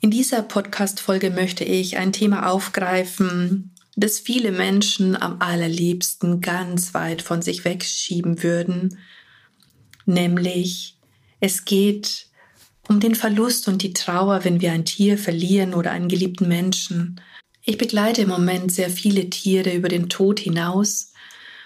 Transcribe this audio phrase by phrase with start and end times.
[0.00, 7.20] In dieser Podcast-Folge möchte ich ein Thema aufgreifen, das viele Menschen am allerliebsten ganz weit
[7.20, 8.98] von sich wegschieben würden,
[10.06, 10.96] nämlich
[11.40, 12.28] es geht
[12.88, 17.20] um den Verlust und die Trauer, wenn wir ein Tier verlieren oder einen geliebten Menschen.
[17.64, 21.12] Ich begleite im Moment sehr viele Tiere über den Tod hinaus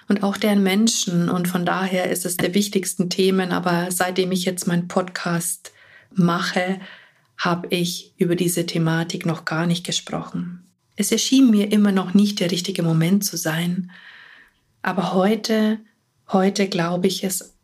[0.08, 1.28] und auch deren Menschen.
[1.28, 3.52] Und von daher ist es der wichtigsten Themen.
[3.52, 5.72] Aber seitdem ich jetzt meinen Podcast
[6.12, 6.80] mache,
[7.36, 10.62] habe ich über diese Thematik noch gar nicht gesprochen.
[10.97, 13.91] Es erschien mir immer noch nicht der richtige Moment zu sein.
[14.83, 15.80] Aber heute,
[16.28, 17.55] heute glaube ich es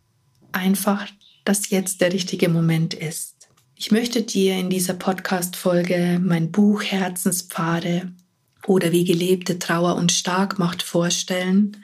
[0.52, 1.06] einfach,
[1.44, 3.48] dass jetzt der richtige Moment ist.
[3.74, 8.12] Ich möchte dir in dieser Podcast-Folge mein Buch Herzenspfade
[8.66, 11.77] oder wie gelebte Trauer und Starkmacht vorstellen,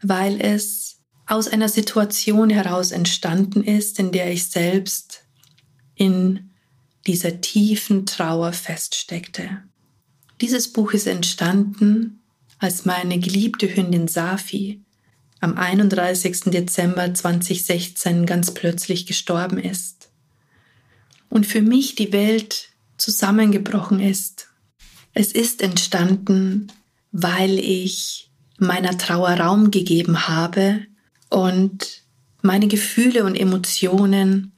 [0.00, 5.24] weil es aus einer Situation heraus entstanden ist, in der ich selbst
[5.94, 6.47] in
[7.08, 9.62] dieser tiefen Trauer feststeckte.
[10.40, 12.20] Dieses Buch ist entstanden,
[12.58, 14.80] als meine geliebte Hündin Safi
[15.40, 16.50] am 31.
[16.52, 20.10] Dezember 2016 ganz plötzlich gestorben ist
[21.30, 24.48] und für mich die Welt zusammengebrochen ist.
[25.14, 26.70] Es ist entstanden,
[27.10, 30.80] weil ich meiner Trauer Raum gegeben habe
[31.30, 32.02] und
[32.42, 34.52] meine Gefühle und Emotionen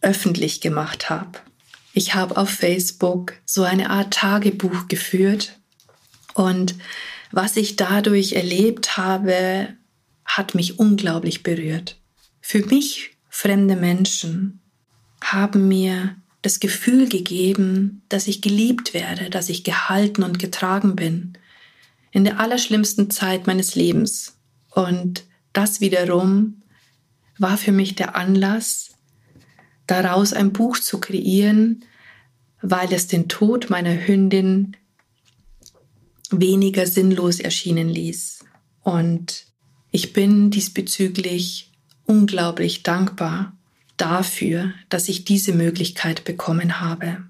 [0.00, 1.40] öffentlich gemacht habe.
[1.98, 5.58] Ich habe auf Facebook so eine Art Tagebuch geführt
[6.32, 6.76] und
[7.32, 9.74] was ich dadurch erlebt habe,
[10.24, 11.96] hat mich unglaublich berührt.
[12.40, 14.60] Für mich fremde Menschen
[15.20, 21.32] haben mir das Gefühl gegeben, dass ich geliebt werde, dass ich gehalten und getragen bin,
[22.12, 24.38] in der allerschlimmsten Zeit meines Lebens.
[24.70, 26.62] Und das wiederum
[27.38, 28.90] war für mich der Anlass,
[29.88, 31.84] daraus ein Buch zu kreieren,
[32.62, 34.76] weil es den Tod meiner Hündin
[36.30, 38.44] weniger sinnlos erschienen ließ.
[38.82, 39.46] Und
[39.90, 41.70] ich bin diesbezüglich
[42.04, 43.56] unglaublich dankbar
[43.96, 47.24] dafür, dass ich diese Möglichkeit bekommen habe.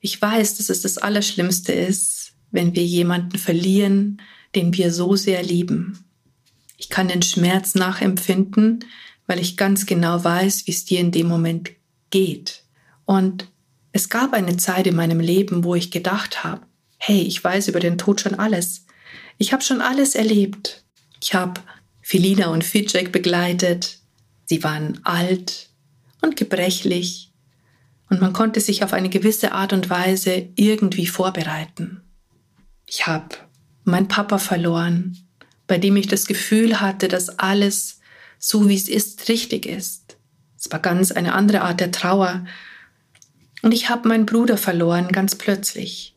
[0.00, 4.20] Ich weiß, dass es das Allerschlimmste ist, wenn wir jemanden verlieren,
[4.54, 6.04] den wir so sehr lieben.
[6.76, 8.84] Ich kann den Schmerz nachempfinden,
[9.26, 11.70] weil ich ganz genau weiß, wie es dir in dem Moment
[12.10, 12.64] geht.
[13.04, 13.51] Und
[13.92, 16.62] es gab eine Zeit in meinem Leben, wo ich gedacht habe,
[16.98, 18.86] hey, ich weiß über den Tod schon alles.
[19.38, 20.84] Ich habe schon alles erlebt.
[21.20, 21.60] Ich habe
[22.00, 23.98] Felina und Fitschek begleitet.
[24.44, 25.70] Sie waren alt
[26.20, 27.32] und gebrechlich
[28.12, 32.02] und man konnte sich auf eine gewisse Art und Weise irgendwie vorbereiten.
[32.86, 33.36] Ich habe
[33.84, 35.16] meinen Papa verloren,
[35.66, 38.00] bei dem ich das Gefühl hatte, dass alles
[38.38, 40.18] so wie es ist richtig ist.
[40.58, 42.44] Es war ganz eine andere Art der Trauer.
[43.62, 46.14] Und ich habe meinen Bruder verloren, ganz plötzlich.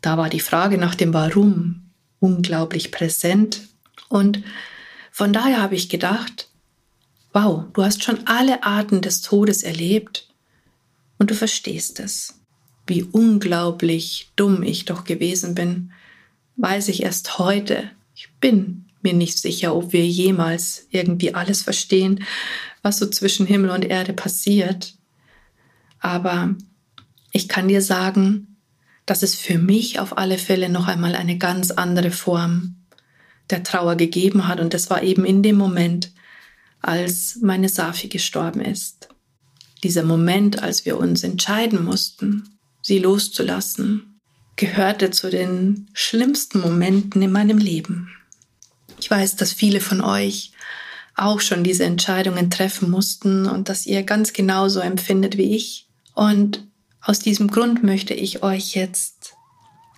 [0.00, 3.68] Da war die Frage nach dem Warum unglaublich präsent.
[4.08, 4.42] Und
[5.12, 6.48] von daher habe ich gedacht,
[7.32, 10.28] wow, du hast schon alle Arten des Todes erlebt
[11.18, 12.40] und du verstehst es.
[12.86, 15.92] Wie unglaublich dumm ich doch gewesen bin,
[16.56, 17.90] weiß ich erst heute.
[18.14, 22.24] Ich bin mir nicht sicher, ob wir jemals irgendwie alles verstehen,
[22.82, 24.94] was so zwischen Himmel und Erde passiert.
[26.00, 26.54] Aber
[27.32, 28.56] ich kann dir sagen,
[29.06, 32.76] dass es für mich auf alle Fälle noch einmal eine ganz andere Form
[33.50, 34.60] der Trauer gegeben hat.
[34.60, 36.12] Und das war eben in dem Moment,
[36.80, 39.08] als meine Safi gestorben ist.
[39.82, 44.20] Dieser Moment, als wir uns entscheiden mussten, sie loszulassen,
[44.56, 48.10] gehörte zu den schlimmsten Momenten in meinem Leben.
[48.98, 50.52] Ich weiß, dass viele von euch
[51.16, 55.88] auch schon diese Entscheidungen treffen mussten und dass ihr ganz genauso empfindet wie ich.
[56.14, 56.69] Und
[57.00, 59.34] aus diesem Grund möchte ich euch jetzt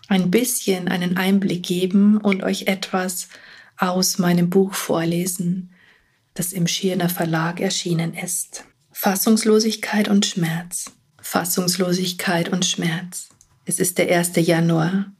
[0.08, 3.28] ein bisschen einen Einblick geben und euch etwas
[3.76, 5.70] aus meinem Buch vorlesen,
[6.34, 8.64] das im Schirner Verlag erschienen ist.
[8.92, 10.92] Fassungslosigkeit und Schmerz.
[11.20, 13.30] Fassungslosigkeit und Schmerz.
[13.64, 14.32] Es ist der 1.
[14.36, 15.12] Januar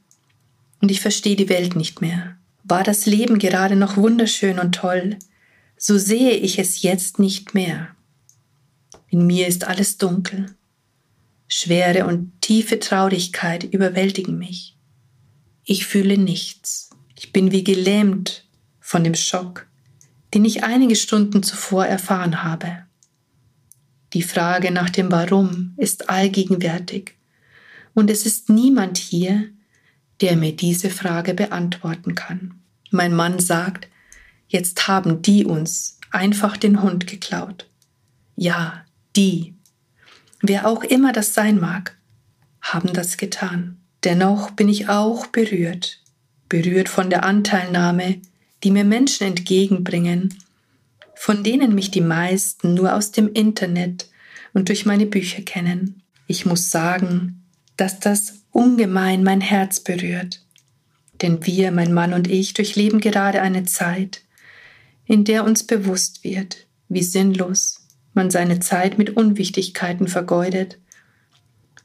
[0.81, 2.37] und ich verstehe die Welt nicht mehr.
[2.63, 5.17] War das Leben gerade noch wunderschön und toll,
[5.77, 7.89] so sehe ich es jetzt nicht mehr.
[9.09, 10.55] In mir ist alles dunkel.
[11.55, 14.75] Schwere und tiefe Traurigkeit überwältigen mich.
[15.63, 16.89] Ich fühle nichts.
[17.15, 19.67] Ich bin wie gelähmt von dem Schock,
[20.33, 22.85] den ich einige Stunden zuvor erfahren habe.
[24.13, 27.17] Die Frage nach dem Warum ist allgegenwärtig
[27.93, 29.47] und es ist niemand hier,
[30.21, 32.63] der mir diese Frage beantworten kann.
[32.89, 33.87] Mein Mann sagt,
[34.47, 37.69] jetzt haben die uns einfach den Hund geklaut.
[38.35, 38.83] Ja,
[39.15, 39.52] die,
[40.43, 41.97] wer auch immer das sein mag,
[42.61, 43.77] haben das getan.
[44.03, 46.01] Dennoch bin ich auch berührt,
[46.49, 48.21] berührt von der Anteilnahme,
[48.63, 50.37] die mir Menschen entgegenbringen,
[51.15, 54.09] von denen mich die meisten nur aus dem Internet
[54.53, 56.03] und durch meine Bücher kennen.
[56.27, 57.43] Ich muss sagen,
[57.77, 60.41] dass das ungemein mein Herz berührt.
[61.21, 64.21] Denn wir, mein Mann und ich, durchleben gerade eine Zeit,
[65.05, 67.82] in der uns bewusst wird, wie sinnlos
[68.13, 70.77] man seine Zeit mit Unwichtigkeiten vergeudet,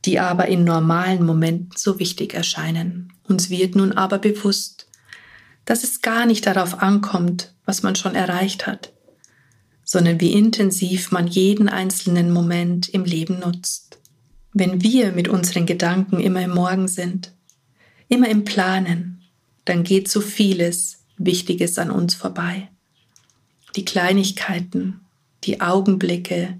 [0.04, 3.12] die aber in normalen Momenten so wichtig erscheinen.
[3.24, 4.86] Uns wird nun aber bewusst,
[5.64, 8.92] dass es gar nicht darauf ankommt, was man schon erreicht hat,
[9.84, 13.98] sondern wie intensiv man jeden einzelnen Moment im Leben nutzt.
[14.54, 17.32] Wenn wir mit unseren Gedanken immer im Morgen sind,
[18.08, 19.22] immer im Planen,
[19.66, 22.68] dann geht so vieles Wichtiges an uns vorbei.
[23.76, 25.00] Die Kleinigkeiten,
[25.44, 26.58] die Augenblicke,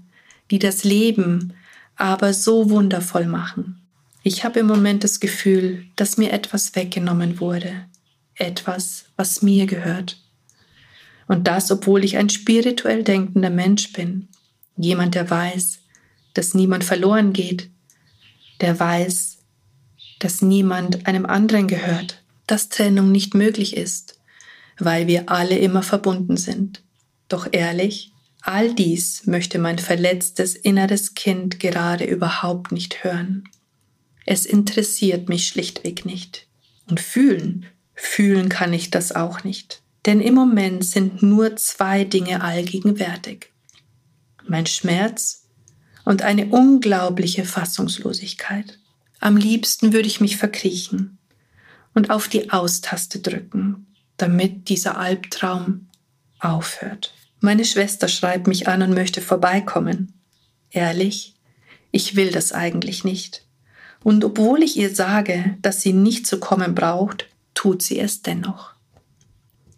[0.51, 1.53] die das Leben
[1.95, 3.81] aber so wundervoll machen.
[4.23, 7.85] Ich habe im Moment das Gefühl, dass mir etwas weggenommen wurde,
[8.35, 10.21] etwas, was mir gehört.
[11.27, 14.27] Und das, obwohl ich ein spirituell denkender Mensch bin,
[14.77, 15.79] jemand, der weiß,
[16.33, 17.69] dass niemand verloren geht,
[18.61, 19.37] der weiß,
[20.19, 24.19] dass niemand einem anderen gehört, dass Trennung nicht möglich ist,
[24.77, 26.81] weil wir alle immer verbunden sind.
[27.27, 28.11] Doch ehrlich,
[28.41, 33.43] all dies möchte mein verletztes inneres Kind gerade überhaupt nicht hören.
[34.25, 36.47] Es interessiert mich schlichtweg nicht.
[36.87, 39.81] Und fühlen, fühlen kann ich das auch nicht.
[40.05, 43.51] Denn im Moment sind nur zwei Dinge allgegenwärtig.
[44.47, 45.47] Mein Schmerz
[46.05, 48.79] und eine unglaubliche Fassungslosigkeit.
[49.19, 51.17] Am liebsten würde ich mich verkriechen
[51.93, 53.87] und auf die Austaste drücken,
[54.17, 55.89] damit dieser Albtraum
[56.39, 57.13] aufhört.
[57.41, 60.13] Meine Schwester schreibt mich an und möchte vorbeikommen.
[60.71, 61.35] Ehrlich,
[61.91, 63.45] ich will das eigentlich nicht.
[64.03, 68.73] Und obwohl ich ihr sage, dass sie nicht zu kommen braucht, tut sie es dennoch.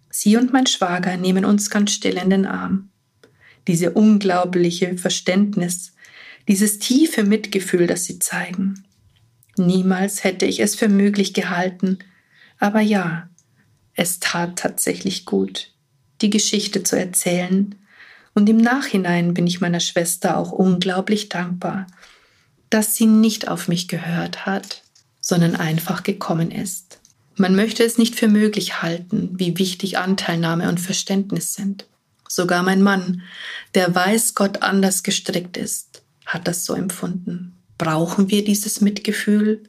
[0.09, 2.89] Sie und mein Schwager nehmen uns ganz still in den Arm.
[3.67, 5.93] Diese unglaubliche Verständnis,
[6.47, 8.83] dieses tiefe Mitgefühl, das sie zeigen.
[9.55, 11.99] Niemals hätte ich es für möglich gehalten,
[12.57, 13.29] aber ja,
[13.93, 15.71] es tat tatsächlich gut
[16.21, 17.75] die Geschichte zu erzählen,
[18.33, 21.87] und im Nachhinein bin ich meiner Schwester auch unglaublich dankbar,
[22.69, 24.83] dass sie nicht auf mich gehört hat,
[25.19, 26.99] sondern einfach gekommen ist.
[27.35, 31.85] Man möchte es nicht für möglich halten, wie wichtig Anteilnahme und Verständnis sind.
[32.27, 33.23] Sogar mein Mann,
[33.75, 37.57] der weiß Gott anders gestrickt ist, hat das so empfunden.
[37.77, 39.63] Brauchen wir dieses Mitgefühl,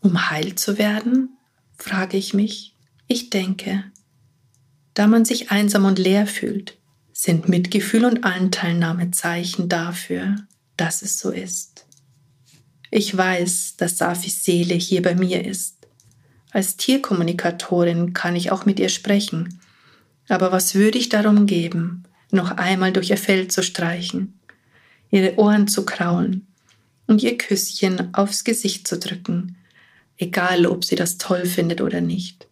[0.00, 1.30] um heil zu werden?
[1.76, 2.74] frage ich mich.
[3.08, 3.84] Ich denke,
[4.96, 6.78] da man sich einsam und leer fühlt,
[7.12, 10.36] sind Mitgefühl und Anteilnahme Zeichen dafür,
[10.78, 11.84] dass es so ist.
[12.90, 15.86] Ich weiß, dass Safis Seele hier bei mir ist.
[16.50, 19.60] Als Tierkommunikatorin kann ich auch mit ihr sprechen.
[20.28, 24.40] Aber was würde ich darum geben, noch einmal durch ihr Fell zu streichen,
[25.10, 26.46] ihre Ohren zu kraulen
[27.06, 29.58] und ihr Küsschen aufs Gesicht zu drücken,
[30.16, 32.45] egal ob sie das toll findet oder nicht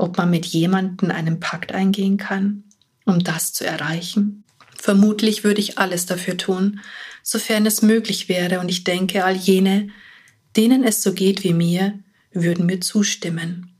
[0.00, 2.64] ob man mit jemandem einen Pakt eingehen kann,
[3.04, 4.44] um das zu erreichen?
[4.74, 6.80] Vermutlich würde ich alles dafür tun,
[7.22, 9.88] sofern es möglich wäre, und ich denke, all jene,
[10.56, 11.98] denen es so geht wie mir,
[12.32, 13.72] würden mir zustimmen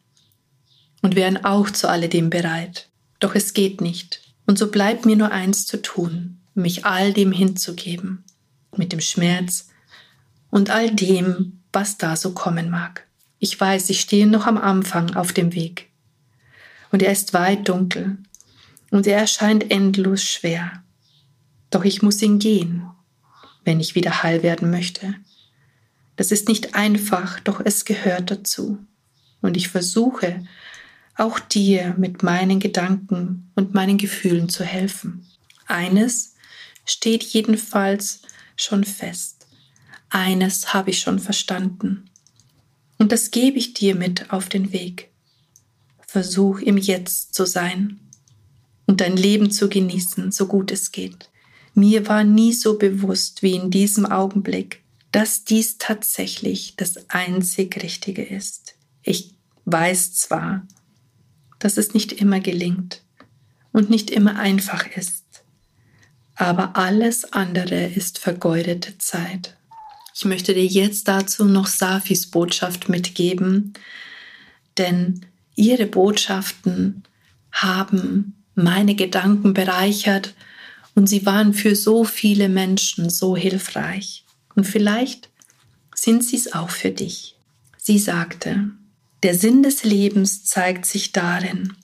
[1.03, 2.89] und wären auch zu alledem bereit.
[3.19, 7.33] Doch es geht nicht, und so bleibt mir nur eins zu tun, mich all dem
[7.33, 8.25] hinzugeben,
[8.77, 9.69] mit dem Schmerz
[10.51, 13.07] und all dem, was da so kommen mag.
[13.39, 15.90] Ich weiß, ich stehe noch am Anfang auf dem Weg
[16.91, 18.19] und er ist weit dunkel
[18.91, 20.83] und er erscheint endlos schwer.
[21.71, 22.83] Doch ich muss ihn gehen,
[23.65, 25.15] wenn ich wieder heil werden möchte.
[26.17, 28.79] Das ist nicht einfach, doch es gehört dazu.
[29.41, 30.45] Und ich versuche,
[31.17, 35.27] auch dir mit meinen Gedanken und meinen Gefühlen zu helfen.
[35.67, 36.35] Eines
[36.85, 38.23] steht jedenfalls
[38.57, 39.47] schon fest.
[40.09, 42.11] Eines habe ich schon verstanden.
[42.99, 45.10] Und das gebe ich dir mit auf den Weg.
[46.11, 48.01] Versuch im Jetzt zu sein
[48.87, 51.31] und dein Leben zu genießen, so gut es geht.
[51.73, 58.25] Mir war nie so bewusst wie in diesem Augenblick, dass dies tatsächlich das einzig Richtige
[58.25, 58.75] ist.
[59.05, 59.37] Ich
[59.67, 60.67] weiß zwar,
[61.61, 63.05] dass es nicht immer gelingt
[63.71, 65.45] und nicht immer einfach ist,
[66.35, 69.57] aber alles andere ist vergeudete Zeit.
[70.13, 73.75] Ich möchte dir jetzt dazu noch Safis Botschaft mitgeben,
[74.77, 77.05] denn ihre Botschaften
[77.53, 80.35] haben meine Gedanken bereichert
[80.95, 84.25] und sie waren für so viele Menschen so hilfreich.
[84.55, 85.31] Und vielleicht
[85.95, 87.37] sind sie es auch für dich.
[87.77, 88.71] Sie sagte,
[89.23, 91.75] der Sinn des Lebens zeigt sich darin,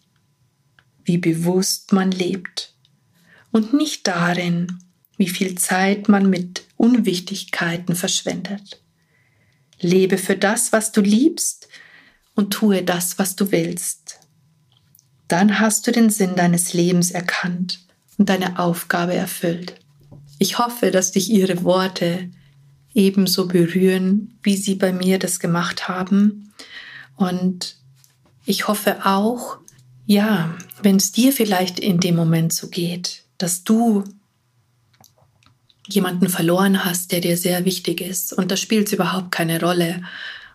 [1.04, 2.74] wie bewusst man lebt
[3.52, 4.78] und nicht darin,
[5.16, 8.82] wie viel Zeit man mit Unwichtigkeiten verschwendet.
[9.80, 11.68] Lebe für das, was du liebst
[12.36, 14.20] und tue das, was du willst.
[15.26, 17.80] Dann hast du den Sinn deines Lebens erkannt
[18.16, 19.74] und deine Aufgabe erfüllt.
[20.38, 22.30] Ich hoffe, dass dich ihre Worte
[22.94, 26.52] ebenso berühren, wie sie bei mir das gemacht haben.
[27.16, 27.76] Und
[28.44, 29.58] ich hoffe auch,
[30.06, 34.04] ja, wenn es dir vielleicht in dem Moment so geht, dass du
[35.88, 38.32] jemanden verloren hast, der dir sehr wichtig ist.
[38.32, 40.02] Und da spielt es überhaupt keine Rolle,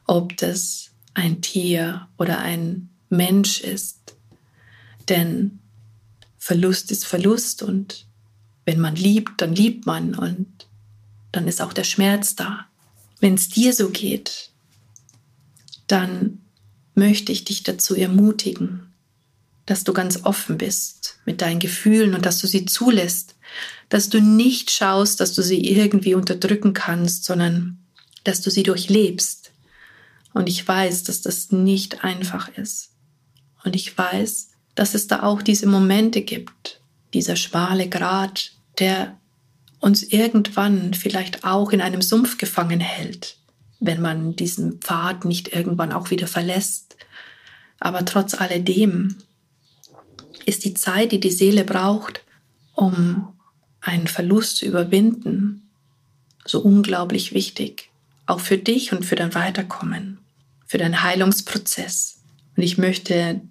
[0.05, 4.15] ob das ein Tier oder ein Mensch ist.
[5.09, 5.59] Denn
[6.37, 8.05] Verlust ist Verlust und
[8.65, 10.67] wenn man liebt, dann liebt man und
[11.31, 12.65] dann ist auch der Schmerz da.
[13.19, 14.49] Wenn es dir so geht,
[15.87, 16.39] dann
[16.95, 18.91] möchte ich dich dazu ermutigen,
[19.65, 23.35] dass du ganz offen bist mit deinen Gefühlen und dass du sie zulässt,
[23.89, 27.79] dass du nicht schaust, dass du sie irgendwie unterdrücken kannst, sondern
[28.23, 29.40] dass du sie durchlebst.
[30.33, 32.91] Und ich weiß, dass das nicht einfach ist.
[33.63, 36.81] Und ich weiß, dass es da auch diese Momente gibt,
[37.13, 39.17] dieser schmale Grat, der
[39.79, 43.37] uns irgendwann vielleicht auch in einem Sumpf gefangen hält,
[43.79, 46.95] wenn man diesen Pfad nicht irgendwann auch wieder verlässt.
[47.79, 49.17] Aber trotz alledem
[50.45, 52.23] ist die Zeit, die die Seele braucht,
[52.73, 53.33] um
[53.81, 55.69] einen Verlust zu überwinden,
[56.45, 57.89] so unglaublich wichtig,
[58.25, 60.19] auch für dich und für dein Weiterkommen,
[60.71, 62.21] für deinen Heilungsprozess.
[62.55, 63.41] Und ich möchte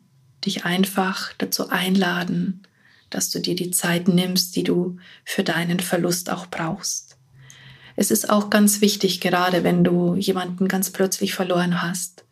[0.42, 2.62] dich einfach dazu einladen,
[3.10, 4.96] dass du dir die Zeit nimmst, die du
[5.26, 7.18] für deinen Verlust auch brauchst.
[7.94, 12.24] Es ist auch ganz wichtig, gerade wenn du jemanden ganz plötzlich verloren hast,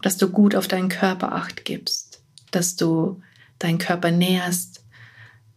[0.00, 3.20] dass du gut auf deinen Körper acht gibst, dass du
[3.58, 4.84] deinen Körper näherst,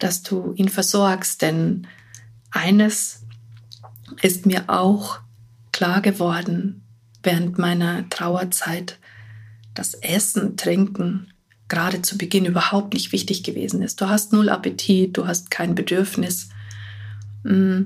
[0.00, 1.86] dass du ihn versorgst, denn
[2.50, 3.22] eines
[4.20, 5.20] ist mir auch
[5.70, 6.82] klar geworden
[7.22, 8.98] während meiner Trauerzeit,
[9.74, 11.32] dass Essen, Trinken
[11.68, 14.00] gerade zu Beginn überhaupt nicht wichtig gewesen ist.
[14.00, 16.50] Du hast null Appetit, du hast kein Bedürfnis.
[17.44, 17.82] Mm,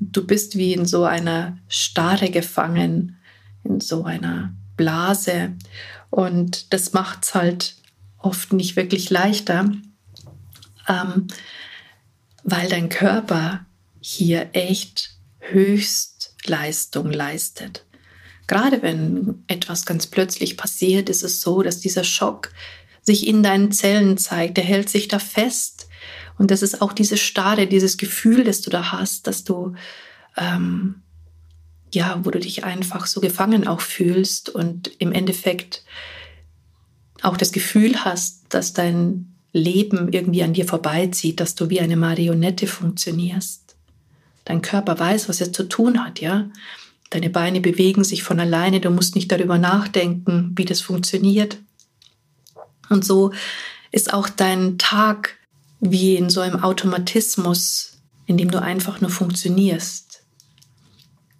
[0.00, 3.18] du bist wie in so einer Starre gefangen,
[3.64, 5.52] in so einer Blase.
[6.08, 7.76] Und das macht es halt
[8.16, 9.70] oft nicht wirklich leichter,
[10.88, 11.26] ähm,
[12.44, 13.66] weil dein Körper
[14.00, 17.84] hier echt Höchstleistung leistet.
[18.48, 22.50] Gerade wenn etwas ganz plötzlich passiert, ist es so, dass dieser Schock
[23.02, 24.56] sich in deinen Zellen zeigt.
[24.56, 25.88] Der hält sich da fest.
[26.38, 29.74] Und das ist auch diese Starre, dieses Gefühl, das du da hast, dass du,
[30.36, 31.02] ähm,
[31.92, 35.84] ja, wo du dich einfach so gefangen auch fühlst und im Endeffekt
[37.22, 41.96] auch das Gefühl hast, dass dein Leben irgendwie an dir vorbeizieht, dass du wie eine
[41.96, 43.76] Marionette funktionierst.
[44.44, 46.48] Dein Körper weiß, was er zu tun hat, ja.
[47.10, 51.58] Deine Beine bewegen sich von alleine, du musst nicht darüber nachdenken, wie das funktioniert.
[52.90, 53.32] Und so
[53.90, 55.36] ist auch dein Tag
[55.80, 60.22] wie in so einem Automatismus, in dem du einfach nur funktionierst.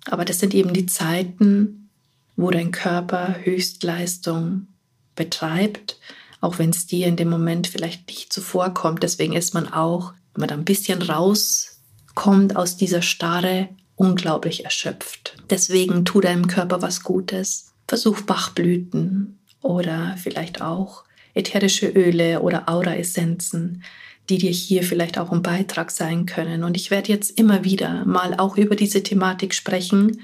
[0.07, 1.91] Aber das sind eben die Zeiten,
[2.37, 4.69] wo dein Körper Höchstleistung
[5.17, 5.99] betreibt,
[6.41, 9.03] auch wenn es dir in dem Moment vielleicht nicht zuvorkommt.
[9.03, 15.28] Deswegen ist man auch, wenn man da ein bisschen rauskommt aus dieser Starre, unglaublich erschöpft.
[15.51, 17.73] Deswegen tu deinem Körper was Gutes.
[17.87, 23.83] Versuch Bachblüten oder vielleicht auch ätherische Öle oder Aura-Essenzen,
[24.29, 26.65] die dir hier vielleicht auch ein Beitrag sein können.
[26.65, 30.21] Und ich werde jetzt immer wieder mal auch über diese Thematik sprechen,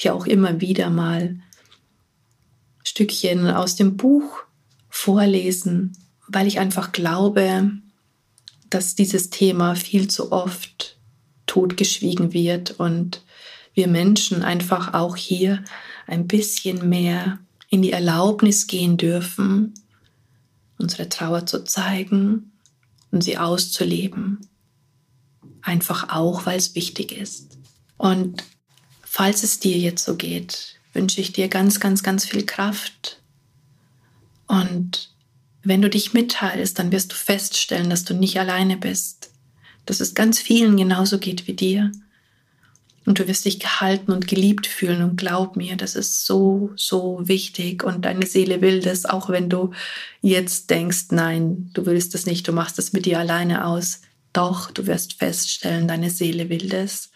[0.00, 1.36] dir auch immer wieder mal
[2.84, 4.44] Stückchen aus dem Buch
[4.88, 5.92] vorlesen,
[6.28, 7.72] weil ich einfach glaube,
[8.70, 10.96] dass dieses Thema viel zu oft
[11.46, 13.22] totgeschwiegen wird und
[13.76, 15.62] wir Menschen einfach auch hier
[16.06, 19.74] ein bisschen mehr in die Erlaubnis gehen dürfen,
[20.78, 22.52] unsere Trauer zu zeigen
[23.10, 24.40] und sie auszuleben.
[25.60, 27.58] Einfach auch, weil es wichtig ist.
[27.98, 28.44] Und
[29.02, 33.20] falls es dir jetzt so geht, wünsche ich dir ganz, ganz, ganz viel Kraft.
[34.46, 35.10] Und
[35.62, 39.32] wenn du dich mitteilst, dann wirst du feststellen, dass du nicht alleine bist,
[39.84, 41.92] dass es ganz vielen genauso geht wie dir.
[43.06, 47.20] Und du wirst dich gehalten und geliebt fühlen und glaub mir, das ist so, so
[47.22, 49.70] wichtig und deine Seele will das, auch wenn du
[50.20, 54.00] jetzt denkst, nein, du willst das nicht, du machst das mit dir alleine aus.
[54.32, 57.10] Doch, du wirst feststellen, deine Seele will das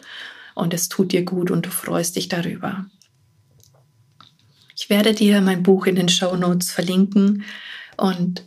[0.55, 2.87] und es tut dir gut und du freust dich darüber.
[4.77, 7.45] Ich werde dir mein Buch in den Show Notes verlinken
[7.97, 8.47] und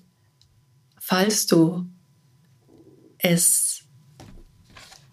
[1.00, 1.85] falls du
[3.19, 3.73] es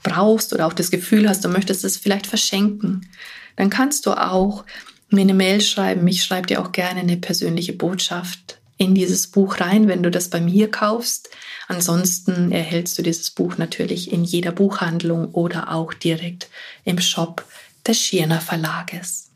[0.03, 3.09] brauchst oder auch das Gefühl hast, du möchtest es vielleicht verschenken,
[3.57, 4.65] dann kannst du auch
[5.11, 6.07] mir eine Mail schreiben.
[6.09, 10.31] Ich schreibe dir auch gerne eine persönliche Botschaft in dieses Buch rein, wenn du das
[10.31, 11.29] bei mir kaufst.
[11.69, 16.49] Ansonsten erhältst du dieses Buch natürlich in jeder Buchhandlung oder auch direkt
[16.85, 17.45] im Shop
[17.87, 19.29] des Schirner Verlages.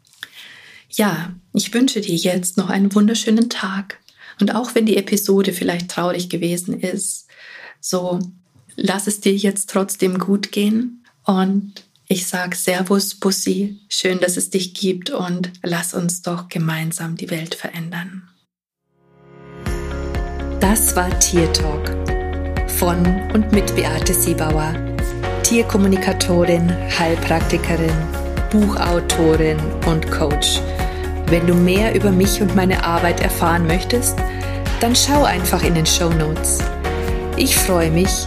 [0.89, 3.99] Ja, ich wünsche dir jetzt noch einen wunderschönen Tag.
[4.41, 7.27] Und auch wenn die Episode vielleicht traurig gewesen ist,
[7.81, 8.21] so
[8.77, 14.51] lass es dir jetzt trotzdem gut gehen und ich sage Servus, Bussi, schön, dass es
[14.51, 18.29] dich gibt und lass uns doch gemeinsam die Welt verändern.
[20.61, 21.91] Das war Tier Talk
[22.71, 24.75] von und mit Beate Siebauer,
[25.43, 27.95] Tierkommunikatorin, Heilpraktikerin,
[28.51, 30.61] Buchautorin und Coach.
[31.29, 34.19] Wenn du mehr über mich und meine Arbeit erfahren möchtest,
[34.81, 36.59] dann schau einfach in den Show Notes.
[37.37, 38.27] Ich freue mich,